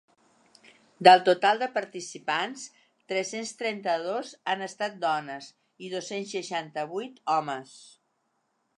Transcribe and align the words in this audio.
Del 1.07 1.19
total 1.27 1.61
de 1.63 1.67
participants, 1.75 2.63
tres-cents 3.13 3.53
trenta-dos 3.61 4.33
han 4.55 4.67
estat 4.71 4.99
dones 5.07 5.53
i 5.89 5.95
dos-cents 5.95 6.37
seixanta-vuit 6.41 7.25
homes. 7.37 7.81